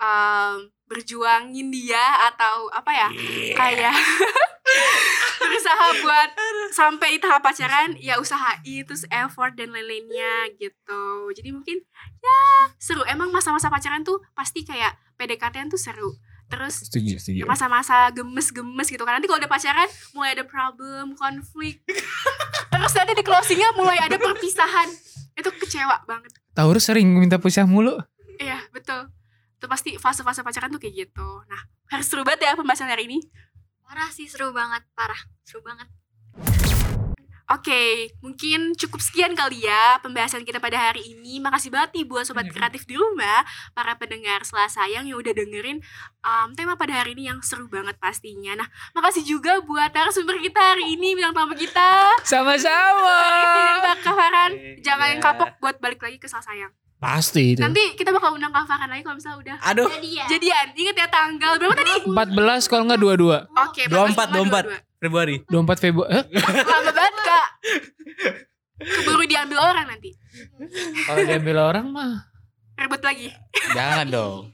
um, 0.00 0.74
berjuangin 0.84 1.72
dia 1.72 2.28
atau 2.28 2.68
apa 2.70 2.92
ya 2.92 3.08
kayak 3.56 3.94
berusaha 5.40 5.86
buat 6.00 6.30
sampai 6.72 7.20
tahap 7.20 7.44
pacaran 7.44 7.96
ya 8.00 8.20
usahain 8.20 8.84
terus 8.84 9.08
effort 9.08 9.56
dan 9.56 9.72
lain-lainnya 9.72 10.52
gitu. 10.60 11.32
Jadi 11.32 11.50
mungkin 11.52 11.80
ya 12.20 12.40
seru. 12.76 13.04
Emang 13.08 13.32
masa-masa 13.32 13.68
pacaran 13.68 14.04
tuh 14.04 14.20
pasti 14.32 14.64
kayak 14.64 14.96
PDKT 15.16 15.68
tuh 15.72 15.80
seru 15.80 16.10
terus 16.46 16.86
Setuju, 16.86 17.16
setuju. 17.18 17.40
masa-masa 17.44 18.08
gemes-gemes 18.10 18.86
gitu 18.86 19.02
kan. 19.02 19.16
Nanti 19.16 19.26
kalau 19.26 19.40
udah 19.40 19.48
pacaran 19.48 19.88
mulai 20.12 20.32
ada 20.32 20.44
problem 20.44 21.14
konflik. 21.14 21.80
Terus 22.74 22.92
nanti 22.92 23.12
di 23.14 23.22
closingnya 23.22 23.70
mulai 23.74 23.96
ada 23.96 24.18
perpisahan. 24.18 24.90
Itu 25.34 25.50
kecewa 25.50 26.04
banget. 26.04 26.34
Taurus 26.52 26.86
sering 26.86 27.06
minta 27.10 27.38
pisah 27.38 27.64
mulu. 27.64 27.96
iya 28.36 28.60
betul. 28.70 29.08
Itu 29.56 29.66
pasti 29.66 29.94
fase-fase 29.94 30.42
pacaran 30.42 30.68
tuh 30.68 30.78
kayak 30.78 31.06
gitu. 31.06 31.28
Nah 31.46 31.60
harus 31.88 32.06
seru 32.06 32.22
banget 32.22 32.50
ya 32.50 32.52
pembahasan 32.54 32.90
hari 32.90 33.06
ini. 33.06 33.18
Parah 33.80 34.10
sih 34.10 34.26
seru 34.26 34.50
banget 34.50 34.82
parah. 34.92 35.18
Seru 35.42 35.62
banget 35.62 35.86
Oke, 37.44 38.08
mungkin 38.24 38.72
cukup 38.72 39.04
sekian 39.04 39.36
kali 39.36 39.68
ya 39.68 40.00
pembahasan 40.00 40.48
kita 40.48 40.56
pada 40.64 40.80
hari 40.80 41.04
ini. 41.04 41.44
Makasih 41.44 41.68
banget 41.68 41.92
nih 41.92 42.04
buat 42.08 42.24
sobat 42.24 42.48
kreatif 42.48 42.88
di 42.88 42.96
rumah, 42.96 43.44
para 43.76 43.92
pendengar 44.00 44.48
Selasa 44.48 44.88
yang 44.88 45.04
yang 45.04 45.20
udah 45.20 45.36
dengerin 45.36 45.84
um, 46.24 46.56
tema 46.56 46.72
pada 46.80 47.04
hari 47.04 47.12
ini 47.12 47.28
yang 47.28 47.44
seru 47.44 47.68
banget 47.68 48.00
pastinya. 48.00 48.56
Nah, 48.56 48.68
makasih 48.96 49.28
juga 49.28 49.60
buat 49.60 49.92
narasumber 49.92 50.40
kita 50.40 50.56
hari 50.56 50.96
ini, 50.96 51.12
bintang 51.12 51.36
tamu 51.36 51.52
kita. 51.52 52.16
Sama-sama. 52.24 53.18
Mbak 53.84 53.96
Kafaran, 54.00 54.50
jangan 54.80 55.08
Iya. 55.12 55.20
kapok 55.20 55.50
buat 55.60 55.76
balik 55.84 56.00
lagi 56.00 56.16
ke 56.16 56.24
Selasa 56.24 56.56
yang. 56.56 56.72
Pasti 56.96 57.52
itu. 57.52 57.60
Nanti 57.60 57.92
kita 58.00 58.08
bakal 58.08 58.32
undang 58.32 58.56
Kafaran 58.56 58.88
lagi 58.88 59.04
kalau 59.04 59.20
misalnya 59.20 59.36
udah 59.44 59.56
aduh 59.60 59.88
jadi 59.92 60.08
ya 60.08 60.24
jadian. 60.32 60.66
Ingat 60.72 60.96
ya 60.96 61.08
tanggal 61.12 61.52
berapa 61.60 61.76
tadi? 61.76 61.92
14 62.08 62.72
kalau 62.72 62.82
enggak 62.88 63.00
22. 63.04 63.44
Oke, 63.68 63.82
24, 63.92 64.32
24. 64.32 64.93
Februari 65.04 65.36
24 65.46 65.84
Februari. 65.84 66.10
Eh, 66.10 66.24
Lama 66.64 66.90
banget, 66.90 67.14
Kak. 67.20 67.46
Keburu 68.74 69.24
diambil 69.24 69.58
orang 69.60 69.86
nanti. 69.86 70.10
kalau 71.06 71.22
diambil 71.22 71.56
orang 71.62 71.86
mah 71.88 72.26
Rebut 72.74 72.98
lagi. 73.00 73.30
jangan 73.70 74.08
dong 74.08 74.50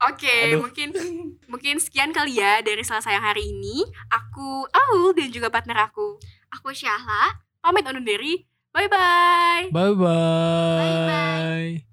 Oke, 0.00 0.56
Aduh. 0.56 0.64
mungkin 0.64 0.88
mungkin 1.44 1.76
sekian 1.76 2.16
kali 2.16 2.40
ya 2.40 2.64
dari 2.64 2.80
Selasa 2.80 3.12
yang 3.12 3.20
hari 3.20 3.52
ini. 3.52 3.84
Aku 4.08 4.64
Aul 4.64 5.12
dan 5.12 5.28
juga 5.28 5.52
partner 5.52 5.76
aku 5.76 6.16
aku 6.48 6.72
Syahla 6.72 7.36
pamit 7.60 7.84
undur 7.84 8.00
diri. 8.00 8.48
Bye 8.72 8.88
bye. 8.88 9.68
bye 9.68 9.92
bye. 9.92 10.80
Bye-bye. 10.80 11.89